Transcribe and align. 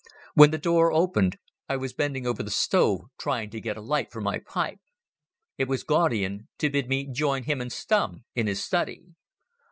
When 0.33 0.49
the 0.49 0.57
door 0.57 0.91
opened 0.91 1.37
I 1.69 1.77
was 1.77 1.93
bending 1.93 2.25
over 2.25 2.41
the 2.41 2.49
stove 2.49 3.01
trying 3.19 3.51
to 3.51 3.61
get 3.61 3.77
a 3.77 3.81
light 3.81 4.11
for 4.11 4.19
my 4.19 4.39
pipe. 4.39 4.79
It 5.59 5.67
was 5.67 5.83
Gaudian, 5.83 6.47
to 6.57 6.71
bid 6.71 6.89
me 6.89 7.05
join 7.07 7.43
him 7.43 7.61
and 7.61 7.71
Stumm 7.71 8.23
in 8.33 8.47
his 8.47 8.65
study. 8.65 9.09